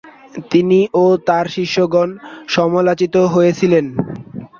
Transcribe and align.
তিনি 0.51 0.79
ও 0.95 1.15
তার 1.27 1.45
শিষ্যগণ 1.55 2.09
সমালোচিত 2.47 3.15
হয়েছিলেন। 3.33 3.85